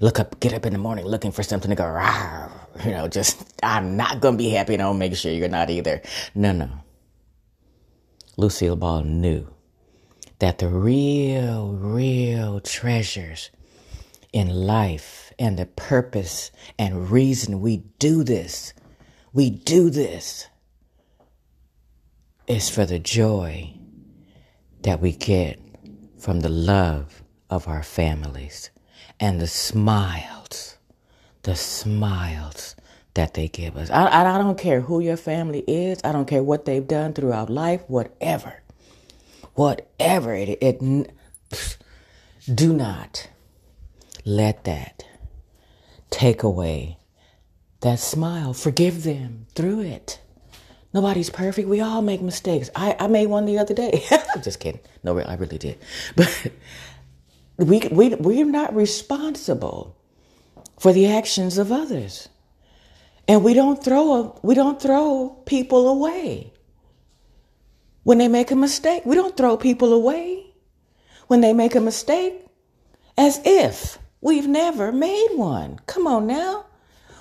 Look 0.00 0.20
up, 0.20 0.38
get 0.40 0.52
up 0.52 0.66
in 0.66 0.74
the 0.74 0.78
morning 0.78 1.06
looking 1.06 1.32
for 1.32 1.42
something 1.42 1.70
to 1.70 1.74
go, 1.74 1.84
Rawr. 1.84 2.50
you 2.84 2.90
know, 2.90 3.08
just, 3.08 3.42
I'm 3.62 3.96
not 3.96 4.20
going 4.20 4.34
to 4.34 4.38
be 4.38 4.50
happy 4.50 4.74
and 4.74 4.82
I'll 4.82 4.92
make 4.92 5.16
sure 5.16 5.32
you're 5.32 5.48
not 5.48 5.70
either. 5.70 6.02
No, 6.34 6.52
no. 6.52 6.68
Lucille 8.36 8.76
Ball 8.76 9.02
knew 9.02 9.48
that 10.40 10.58
the 10.58 10.68
real, 10.68 11.72
real 11.72 12.60
treasures 12.60 13.50
in 14.32 14.48
life 14.48 15.25
and 15.38 15.58
the 15.58 15.66
purpose 15.66 16.50
and 16.78 17.10
reason 17.10 17.60
we 17.60 17.78
do 17.98 18.24
this, 18.24 18.72
we 19.32 19.50
do 19.50 19.90
this, 19.90 20.48
is 22.46 22.68
for 22.68 22.86
the 22.86 22.98
joy 22.98 23.72
that 24.82 25.00
we 25.00 25.12
get 25.12 25.58
from 26.18 26.40
the 26.40 26.48
love 26.48 27.22
of 27.50 27.68
our 27.68 27.82
families 27.82 28.70
and 29.18 29.40
the 29.40 29.46
smiles, 29.46 30.78
the 31.42 31.56
smiles 31.56 32.76
that 33.14 33.34
they 33.34 33.48
give 33.48 33.76
us. 33.76 33.90
I, 33.90 34.34
I, 34.34 34.38
don't 34.38 34.58
care 34.58 34.80
who 34.80 35.00
your 35.00 35.16
family 35.16 35.60
is. 35.66 36.00
I 36.04 36.12
don't 36.12 36.26
care 36.26 36.42
what 36.42 36.66
they've 36.66 36.86
done 36.86 37.14
throughout 37.14 37.48
life, 37.48 37.82
whatever. 37.88 38.62
Whatever 39.54 40.34
it, 40.34 40.58
it 40.60 41.10
do 42.54 42.72
not 42.72 43.30
let 44.24 44.64
that 44.64 45.04
take 46.10 46.42
away 46.42 46.98
that 47.80 47.98
smile. 47.98 48.52
Forgive 48.52 49.02
them 49.02 49.46
through 49.54 49.80
it. 49.80 50.20
Nobody's 50.92 51.30
perfect. 51.30 51.68
We 51.68 51.80
all 51.80 52.02
make 52.02 52.22
mistakes. 52.22 52.70
I, 52.74 52.96
I 52.98 53.06
made 53.06 53.26
one 53.26 53.44
the 53.44 53.58
other 53.58 53.74
day. 53.74 54.02
I'm 54.34 54.42
just 54.42 54.60
kidding. 54.60 54.80
No, 55.02 55.18
I 55.18 55.34
really 55.34 55.58
did. 55.58 55.78
But 57.58 57.68
we, 57.68 57.80
we, 57.90 58.14
we're 58.14 58.44
not 58.44 58.74
responsible 58.76 59.96
for 60.78 60.92
the 60.92 61.06
actions 61.06 61.56
of 61.58 61.72
others. 61.72 62.28
And 63.28 63.42
we 63.42 63.54
don't 63.54 63.82
throw, 63.82 64.38
we 64.42 64.54
don't 64.54 64.80
throw 64.80 65.30
people 65.46 65.88
away. 65.88 66.52
When 68.02 68.18
they 68.18 68.28
make 68.28 68.50
a 68.50 68.56
mistake, 68.56 69.02
we 69.04 69.16
don't 69.16 69.36
throw 69.36 69.56
people 69.56 69.92
away. 69.92 70.46
When 71.26 71.40
they 71.40 71.52
make 71.52 71.74
a 71.74 71.80
mistake, 71.80 72.46
as 73.18 73.40
if 73.44 73.98
we've 74.26 74.48
never 74.48 74.90
made 74.90 75.28
one. 75.34 75.78
Come 75.86 76.08
on 76.08 76.26
now. 76.26 76.66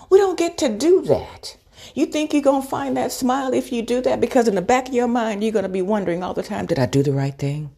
We 0.09 0.17
don't 0.17 0.39
get 0.39 0.57
to 0.57 0.69
do 0.69 1.03
that. 1.03 1.55
You 1.93 2.07
think 2.07 2.33
you're 2.33 2.41
going 2.41 2.63
to 2.63 2.67
find 2.67 2.97
that 2.97 3.11
smile 3.11 3.53
if 3.53 3.71
you 3.71 3.83
do 3.83 4.01
that? 4.01 4.19
Because 4.19 4.47
in 4.47 4.55
the 4.55 4.61
back 4.61 4.87
of 4.87 4.93
your 4.95 5.07
mind, 5.07 5.43
you're 5.43 5.53
going 5.53 5.63
to 5.63 5.69
be 5.69 5.83
wondering 5.83 6.23
all 6.23 6.33
the 6.33 6.41
time 6.41 6.65
did 6.65 6.79
I 6.79 6.87
do 6.87 7.03
the 7.03 7.13
right 7.13 7.37
thing? 7.37 7.69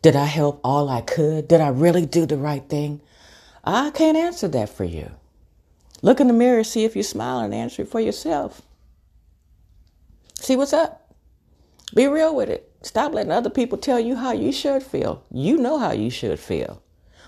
Did 0.00 0.14
I 0.14 0.26
help 0.26 0.60
all 0.62 0.88
I 0.88 1.00
could? 1.00 1.48
Did 1.48 1.60
I 1.60 1.68
really 1.68 2.06
do 2.06 2.24
the 2.24 2.36
right 2.36 2.66
thing? 2.68 3.00
I 3.64 3.90
can't 3.90 4.16
answer 4.16 4.46
that 4.48 4.68
for 4.68 4.84
you. 4.84 5.10
Look 6.02 6.20
in 6.20 6.28
the 6.28 6.34
mirror, 6.34 6.62
see 6.62 6.84
if 6.84 6.94
you 6.94 7.02
smile, 7.02 7.40
and 7.40 7.52
answer 7.52 7.82
it 7.82 7.88
for 7.88 8.00
yourself. 8.00 8.62
See 10.34 10.54
what's 10.54 10.74
up. 10.74 11.14
Be 11.94 12.06
real 12.06 12.36
with 12.36 12.50
it. 12.50 12.70
Stop 12.84 13.14
letting 13.14 13.32
other 13.32 13.48
people 13.48 13.78
tell 13.78 13.98
you 13.98 14.14
how 14.14 14.32
you 14.32 14.52
should 14.52 14.82
feel. 14.82 15.24
You 15.30 15.56
know 15.56 15.78
how 15.78 15.92
you 15.92 16.10
should 16.10 16.38
feel. 16.38 16.82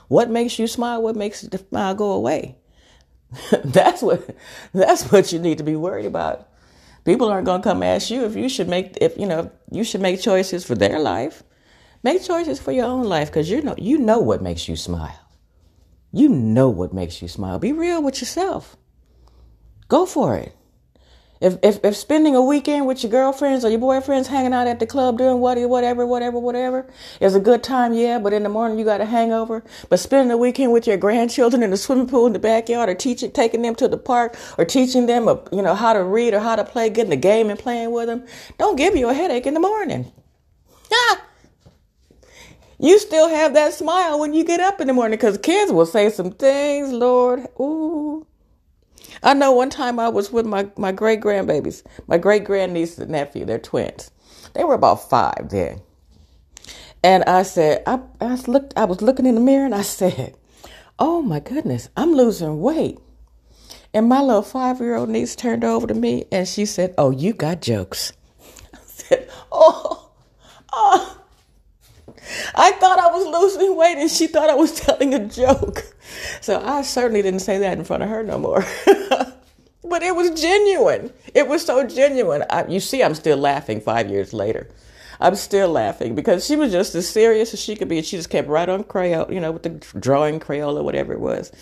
What 0.09 0.29
makes 0.29 0.59
you 0.59 0.67
smile? 0.67 1.03
What 1.03 1.17
makes 1.17 1.41
the 1.41 1.57
smile 1.57 1.95
go 1.95 2.13
away? 2.13 2.59
that's 3.65 4.03
what 4.03 4.37
that's 4.75 5.11
what 5.11 5.33
you 5.33 5.39
need 5.39 5.59
to 5.59 5.65
be 5.65 5.75
worried 5.75 6.05
about. 6.05 6.49
People 7.05 7.29
aren't 7.29 7.47
going 7.47 7.63
to 7.63 7.69
come 7.69 7.83
ask 7.83 8.11
you 8.11 8.25
if 8.25 8.37
you 8.37 8.51
should 8.51 8.69
make 8.69 8.99
if 9.01 9.17
you 9.17 9.27
know 9.27 9.51
you 9.71 9.83
should 9.83 10.03
make 10.03 10.21
choices 10.21 10.65
for 10.65 10.75
their 10.75 10.99
life. 10.99 11.43
Make 12.03 12.23
choices 12.23 12.61
for 12.61 12.73
your 12.73 12.85
own 12.85 13.05
life 13.05 13.29
because 13.29 13.51
you 13.51 13.63
know 13.63 13.75
you 13.79 13.97
know 13.97 14.19
what 14.19 14.43
makes 14.43 14.69
you 14.69 14.77
smile. 14.77 15.19
You 16.13 16.29
know 16.29 16.69
what 16.69 16.93
makes 16.93 17.23
you 17.23 17.29
smile. 17.29 17.59
Be 17.59 17.73
real 17.73 18.03
with 18.03 18.21
yourself. 18.21 18.77
Go 19.89 20.05
for 20.05 20.37
it. 20.37 20.55
If, 21.41 21.59
if, 21.63 21.85
if 21.85 21.97
spending 21.97 22.35
a 22.35 22.43
weekend 22.43 22.87
with 22.87 23.03
your 23.03 23.11
girlfriends 23.13 23.65
or 23.65 23.71
your 23.71 23.81
boyfriends 23.81 24.29
hanging 24.29 24.55
out 24.55 24.67
at 24.67 24.81
the 24.81 24.87
club 24.87 25.19
doing 25.19 25.39
what, 25.41 25.59
whatever, 25.59 26.07
whatever, 26.07 26.39
whatever 26.39 26.87
is 27.21 27.35
a 27.35 27.41
good 27.41 27.63
time, 27.63 27.93
yeah, 27.95 28.19
but 28.19 28.33
in 28.33 28.43
the 28.43 28.49
morning 28.49 28.79
you 28.79 28.85
got 28.85 29.01
a 29.01 29.05
hangover. 29.05 29.63
But 29.91 30.01
spending 30.01 30.33
a 30.33 30.37
weekend 30.37 30.73
with 30.73 30.87
your 30.87 30.97
grandchildren 30.97 31.63
in 31.63 31.71
the 31.71 31.77
swimming 31.79 32.09
pool 32.09 32.27
in 32.27 32.33
the 32.33 32.39
backyard 32.39 32.89
or 32.89 32.95
teaching, 32.95 33.31
taking 33.33 33.63
them 33.63 33.75
to 33.77 33.89
the 33.89 33.99
park 33.99 34.37
or 34.59 34.65
teaching 34.65 35.07
them, 35.07 35.29
a, 35.29 35.43
you 35.53 35.63
know, 35.63 35.75
how 35.75 35.93
to 35.93 36.03
read 36.03 36.35
or 36.35 36.41
how 36.41 36.57
to 36.57 36.65
play, 36.65 36.91
getting 36.91 37.11
the 37.11 37.17
game 37.17 37.51
and 37.51 37.59
playing 37.59 37.93
with 37.93 38.07
them, 38.07 38.25
don't 38.59 38.77
give 38.77 38.97
you 38.97 39.09
a 39.09 39.15
headache 39.15 39.47
in 39.47 39.55
the 39.55 39.61
morning. 39.61 40.13
Ah! 40.93 41.23
You 42.79 42.99
still 42.99 43.29
have 43.29 43.55
that 43.55 43.75
smile 43.75 44.21
when 44.21 44.35
you 44.35 44.45
get 44.45 44.61
up 44.61 44.81
in 44.81 44.89
the 44.89 44.93
morning 44.93 45.19
because 45.19 45.39
kids 45.39 45.73
will 45.73 45.87
say 45.87 46.11
some 46.11 46.33
things, 46.33 46.93
Lord. 46.93 47.47
Ooh. 47.61 48.27
I 49.27 49.35
know 49.35 49.51
one 49.51 49.71
time 49.71 49.99
I 49.99 50.09
was 50.09 50.31
with 50.31 50.47
my, 50.47 50.69
my 50.77 50.93
great 50.93 51.21
grandbabies, 51.21 51.83
my 52.07 52.17
great 52.17 52.45
grandniece 52.45 52.97
and 52.97 53.11
nephew, 53.11 53.45
they're 53.45 53.59
twins. 53.59 54.13
They 54.55 54.63
were 54.63 54.75
about 54.75 55.11
five 55.11 55.49
then. 55.51 55.83
And 57.03 57.25
I 57.25 57.43
said, 57.43 57.83
I, 57.89 57.99
I 58.21 58.37
looked, 58.47 58.75
I 58.77 58.85
was 58.85 59.03
looking 59.03 59.27
in 59.27 59.35
the 59.35 59.41
mirror 59.41 59.65
and 59.65 59.75
I 59.75 59.83
said, 59.83 60.37
Oh 61.01 61.23
my 61.23 61.41
goodness, 61.41 61.89
I'm 61.97 62.13
losing 62.13 62.61
weight. 62.61 63.01
And 63.93 64.09
my 64.09 64.21
little 64.21 64.43
five 64.43 64.79
year 64.79 64.95
old 64.95 65.09
niece 65.09 65.35
turned 65.35 65.65
over 65.65 65.89
to 65.89 65.95
me 65.95 66.27
and 66.31 66.47
she 66.47 66.65
said, 66.65 66.95
Oh, 66.97 67.11
you 67.11 67.33
got 67.33 67.61
jokes. 67.61 68.13
I 68.75 68.79
said, 68.85 69.29
Oh, 69.51 70.13
oh. 70.73 71.26
I 72.55 72.73
thought 72.73 72.99
I 72.99 73.09
was 73.09 73.27
losing 73.27 73.77
weight 73.77 73.99
and 73.99 74.11
she 74.11 74.27
thought 74.27 74.51
I 74.51 74.55
was 74.55 74.73
telling 74.81 75.15
a 75.15 75.27
joke. 75.27 75.85
So 76.41 76.61
I 76.65 76.83
certainly 76.83 77.23
didn't 77.23 77.41
say 77.41 77.59
that 77.59 77.79
in 77.79 77.85
front 77.85 78.03
of 78.03 78.09
her 78.09 78.23
no 78.23 78.39
more. 78.39 78.65
but 79.85 80.03
it 80.03 80.15
was 80.15 80.41
genuine. 80.41 81.13
It 81.35 81.49
was 81.49 81.65
so 81.65 81.87
genuine. 81.87 82.45
I, 82.51 82.67
you 82.67 82.81
see, 82.81 83.03
I'm 83.03 83.15
still 83.15 83.39
laughing 83.39 83.81
five 83.81 84.11
years 84.11 84.33
later. 84.33 84.69
I'm 85.21 85.35
still 85.35 85.71
laughing 85.71 86.15
because 86.15 86.47
she 86.47 86.57
was 86.57 86.73
just 86.73 86.95
as 86.95 87.09
serious 87.09 87.55
as 87.55 87.61
she 87.61 87.77
could 87.77 87.89
be. 87.89 87.99
And 87.99 88.07
she 88.07 88.17
just 88.17 88.31
kept 88.31 88.49
right 88.49 88.69
on 88.69 88.85
Crayola, 88.85 89.33
you 89.33 89.41
know, 89.41 89.53
with 89.53 89.63
the 89.63 89.71
drawing 89.99 90.41
Crayola, 90.41 90.83
whatever 90.85 91.13
it 91.13 91.21
was. 91.21 91.53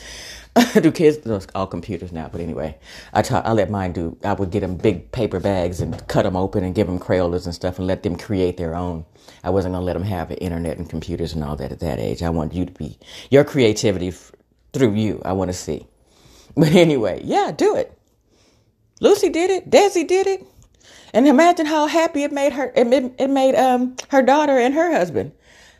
do 0.80 0.92
kids 0.92 1.18
all 1.54 1.66
computers 1.66 2.12
now? 2.12 2.28
But 2.30 2.40
anyway, 2.40 2.78
I 3.12 3.22
taught. 3.22 3.46
I 3.46 3.52
let 3.52 3.70
mine 3.70 3.92
do. 3.92 4.16
I 4.24 4.34
would 4.34 4.50
get 4.50 4.60
them 4.60 4.76
big 4.76 5.12
paper 5.12 5.40
bags 5.40 5.80
and 5.80 6.06
cut 6.08 6.24
them 6.24 6.36
open 6.36 6.64
and 6.64 6.74
give 6.74 6.86
them 6.86 6.98
Crayolas 7.00 7.46
and 7.46 7.54
stuff 7.54 7.78
and 7.78 7.86
let 7.88 8.02
them 8.04 8.16
create 8.16 8.56
their 8.56 8.74
own. 8.74 9.04
I 9.44 9.50
wasn't 9.50 9.74
gonna 9.74 9.84
let 9.84 9.94
them 9.94 10.04
have 10.04 10.28
the 10.28 10.38
internet 10.40 10.78
and 10.78 10.88
computers 10.88 11.34
and 11.34 11.44
all 11.44 11.56
that 11.56 11.72
at 11.72 11.80
that 11.80 11.98
age. 11.98 12.22
I 12.22 12.30
want 12.30 12.54
you 12.54 12.66
to 12.66 12.72
be 12.72 12.98
your 13.30 13.44
creativity 13.44 14.08
f- 14.08 14.32
through 14.72 14.94
you. 14.94 15.22
I 15.24 15.32
want 15.32 15.50
to 15.50 15.56
see. 15.56 15.86
But 16.56 16.70
anyway, 16.72 17.20
yeah, 17.24 17.52
do 17.52 17.76
it. 17.76 17.98
Lucy 19.00 19.28
did 19.30 19.50
it. 19.50 19.70
Desi 19.70 20.06
did 20.06 20.26
it. 20.26 20.46
And 21.14 21.28
imagine 21.28 21.66
how 21.66 21.86
happy 21.86 22.24
it 22.24 22.32
made 22.32 22.52
her. 22.54 22.72
It, 22.76 23.14
it 23.18 23.30
made 23.30 23.56
um, 23.56 23.96
her 24.10 24.22
daughter 24.22 24.58
and 24.58 24.74
her 24.74 24.92
husband 24.92 25.32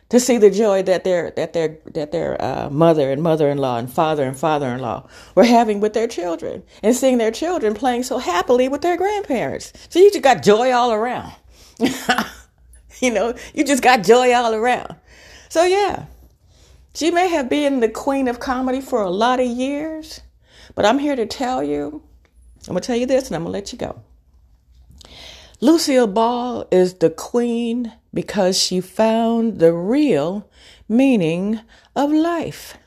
to 0.09 0.19
see 0.19 0.37
the 0.37 0.51
joy 0.51 0.83
that 0.83 1.03
their 1.03 1.31
that 1.31 1.53
their 1.53 1.79
that 1.93 2.11
their 2.11 2.41
uh, 2.41 2.69
mother 2.69 3.11
and 3.11 3.23
mother-in-law 3.23 3.77
and 3.77 3.91
father 3.91 4.23
and 4.23 4.37
father-in-law 4.37 5.07
were 5.33 5.43
having 5.43 5.79
with 5.79 5.93
their 5.93 6.07
children, 6.07 6.63
and 6.83 6.95
seeing 6.95 7.17
their 7.17 7.31
children 7.31 7.73
playing 7.73 8.03
so 8.03 8.19
happily 8.19 8.67
with 8.67 8.81
their 8.81 8.97
grandparents. 8.97 9.73
So 9.89 9.99
you 9.99 10.11
just 10.11 10.23
got 10.23 10.43
joy 10.43 10.71
all 10.71 10.93
around. 10.93 11.33
you 12.99 13.11
know, 13.11 13.33
you 13.53 13.65
just 13.65 13.83
got 13.83 14.03
joy 14.03 14.33
all 14.33 14.53
around. 14.53 14.95
So 15.49 15.63
yeah, 15.63 16.05
she 16.93 17.11
may 17.11 17.27
have 17.29 17.49
been 17.49 17.79
the 17.79 17.89
queen 17.89 18.27
of 18.27 18.39
comedy 18.39 18.81
for 18.81 19.01
a 19.01 19.09
lot 19.09 19.39
of 19.39 19.47
years, 19.47 20.21
but 20.75 20.85
I'm 20.85 20.99
here 20.99 21.15
to 21.15 21.25
tell 21.25 21.63
you. 21.63 22.03
I'm 22.67 22.73
gonna 22.73 22.81
tell 22.81 22.95
you 22.95 23.05
this, 23.05 23.27
and 23.27 23.35
I'm 23.35 23.43
gonna 23.43 23.53
let 23.53 23.71
you 23.71 23.77
go. 23.77 24.01
Lucille 25.61 26.07
Ball 26.07 26.67
is 26.71 26.95
the 26.95 27.09
queen 27.09 27.93
because 28.15 28.57
she 28.57 28.81
found 28.81 29.59
the 29.59 29.73
real 29.73 30.49
meaning 30.87 31.59
of 31.95 32.11
life. 32.11 32.77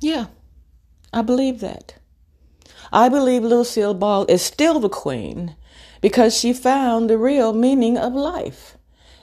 Yeah, 0.00 0.26
I 1.12 1.20
believe 1.22 1.60
that. 1.60 1.96
I 2.92 3.08
believe 3.08 3.42
Lucille 3.42 3.92
Ball 3.92 4.24
is 4.28 4.40
still 4.40 4.80
the 4.80 4.88
queen 4.88 5.56
because 6.00 6.38
she 6.38 6.52
found 6.52 7.10
the 7.10 7.18
real 7.18 7.52
meaning 7.52 7.98
of 7.98 8.14
life, 8.14 8.78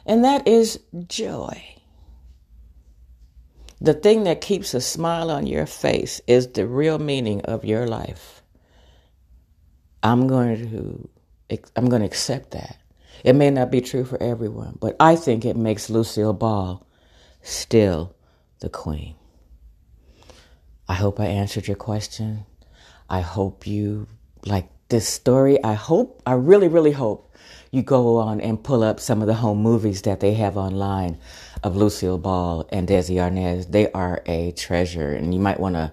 and 0.06 0.24
that 0.24 0.48
is 0.48 0.80
joy. 1.08 1.64
The 3.80 3.94
thing 3.94 4.24
that 4.26 4.42
keeps 4.42 4.74
a 4.74 4.82
smile 4.82 5.32
on 5.32 5.48
your 5.48 5.66
face 5.66 6.20
is 6.28 6.48
the 6.48 6.68
real 6.68 7.00
meaning 7.00 7.42
of 7.42 7.64
your 7.64 7.88
life. 7.88 8.42
I'm 10.04 10.28
going 10.28 10.70
to 10.70 11.10
I'm 11.76 11.88
going 11.88 12.02
to 12.02 12.06
accept 12.06 12.52
that. 12.52 12.78
It 13.24 13.34
may 13.34 13.50
not 13.50 13.72
be 13.72 13.82
true 13.82 14.06
for 14.06 14.22
everyone, 14.22 14.78
but 14.80 14.96
I 15.00 15.16
think 15.16 15.46
it 15.46 15.58
makes 15.58 15.90
Lucille 15.90 16.34
Ball 16.34 16.86
still 17.42 18.16
the 18.60 18.70
queen. 18.70 19.16
I 20.88 20.94
hope 20.94 21.20
I 21.20 21.26
answered 21.26 21.68
your 21.68 21.76
question. 21.76 22.46
I 23.10 23.22
hope 23.22 23.68
you 23.68 24.08
like 24.46 24.70
this 24.90 25.08
story. 25.08 25.62
I 25.64 25.74
hope, 25.74 26.22
I 26.26 26.34
really, 26.34 26.68
really 26.68 26.92
hope 26.92 27.34
you 27.72 27.82
go 27.82 28.18
on 28.18 28.40
and 28.40 28.64
pull 28.64 28.84
up 28.84 29.00
some 29.00 29.22
of 29.22 29.28
the 29.28 29.34
home 29.34 29.62
movies 29.62 30.04
that 30.04 30.20
they 30.20 30.34
have 30.36 30.56
online 30.58 31.18
of 31.64 31.76
Lucille 31.76 32.18
Ball 32.18 32.68
and 32.72 32.88
Desi 32.88 33.16
Arnaz. 33.16 33.72
They 33.72 33.92
are 33.92 34.22
a 34.26 34.52
treasure, 34.54 35.14
and 35.14 35.34
you 35.34 35.40
might 35.40 35.60
want 35.60 35.76
to 35.76 35.92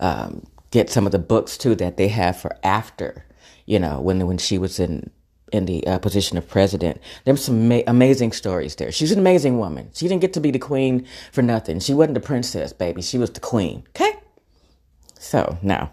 um, 0.00 0.46
get 0.70 0.90
some 0.90 1.06
of 1.06 1.12
the 1.12 1.18
books 1.18 1.56
too 1.56 1.74
that 1.76 1.96
they 1.96 2.08
have 2.08 2.38
for 2.38 2.56
after, 2.62 3.24
you 3.64 3.78
know, 3.78 4.00
when 4.00 4.26
when 4.26 4.38
she 4.38 4.58
was 4.58 4.78
in 4.78 5.10
in 5.52 5.66
the 5.66 5.86
uh, 5.86 5.98
position 5.98 6.38
of 6.38 6.48
president. 6.48 7.00
There's 7.24 7.44
some 7.44 7.68
ma- 7.68 7.82
amazing 7.86 8.32
stories 8.32 8.74
there. 8.76 8.92
She's 8.92 9.12
an 9.12 9.18
amazing 9.18 9.58
woman. 9.58 9.90
She 9.94 10.08
didn't 10.08 10.20
get 10.20 10.32
to 10.34 10.40
be 10.40 10.50
the 10.50 10.58
queen 10.58 11.06
for 11.32 11.42
nothing. 11.42 11.80
She 11.80 11.94
wasn't 11.94 12.14
the 12.14 12.20
princess, 12.20 12.72
baby. 12.72 13.02
She 13.02 13.18
was 13.18 13.30
the 13.30 13.40
queen. 13.40 13.84
Okay. 13.90 14.12
So 15.18 15.58
now, 15.62 15.92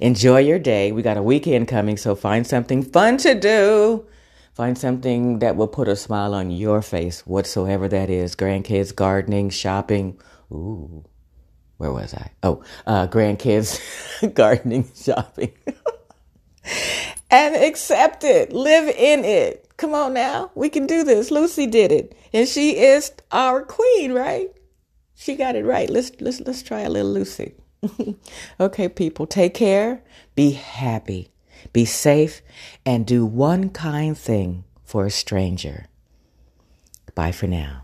enjoy 0.00 0.40
your 0.40 0.58
day. 0.58 0.92
We 0.92 1.02
got 1.02 1.16
a 1.16 1.22
weekend 1.22 1.68
coming, 1.68 1.96
so 1.96 2.14
find 2.14 2.46
something 2.46 2.82
fun 2.82 3.18
to 3.18 3.34
do. 3.38 4.06
Find 4.54 4.78
something 4.78 5.40
that 5.40 5.56
will 5.56 5.68
put 5.68 5.88
a 5.88 5.96
smile 5.96 6.32
on 6.32 6.50
your 6.50 6.80
face, 6.80 7.26
whatsoever 7.26 7.88
that 7.88 8.08
is. 8.08 8.36
Grandkids, 8.36 8.94
gardening, 8.94 9.50
shopping. 9.50 10.20
Ooh, 10.52 11.04
where 11.76 11.92
was 11.92 12.14
I? 12.14 12.30
Oh, 12.42 12.62
uh, 12.86 13.08
grandkids, 13.08 13.80
gardening, 14.34 14.88
shopping. 14.94 15.52
and 17.34 17.56
accept 17.56 18.22
it. 18.22 18.52
Live 18.52 18.88
in 18.88 19.24
it. 19.24 19.68
Come 19.76 19.92
on 19.92 20.14
now. 20.14 20.52
We 20.54 20.68
can 20.68 20.86
do 20.86 21.02
this. 21.02 21.32
Lucy 21.32 21.66
did 21.66 21.90
it. 21.90 22.16
And 22.32 22.48
she 22.48 22.78
is 22.78 23.10
our 23.32 23.62
queen, 23.62 24.12
right? 24.12 24.52
She 25.16 25.34
got 25.34 25.56
it 25.56 25.64
right. 25.64 25.90
Let's 25.90 26.12
let's 26.20 26.40
let's 26.40 26.62
try 26.62 26.82
a 26.82 26.90
little 26.90 27.12
Lucy. 27.12 27.54
okay, 28.60 28.88
people, 28.88 29.26
take 29.26 29.54
care. 29.54 30.02
Be 30.36 30.52
happy. 30.52 31.30
Be 31.72 31.84
safe 31.84 32.40
and 32.86 33.04
do 33.06 33.26
one 33.26 33.70
kind 33.70 34.16
thing 34.16 34.64
for 34.84 35.06
a 35.06 35.10
stranger. 35.10 35.86
Bye 37.14 37.32
for 37.32 37.46
now. 37.46 37.83